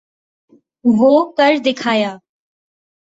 [0.99, 2.11] وہ کر دکھایا۔